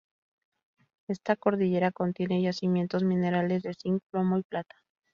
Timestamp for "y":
4.39-4.41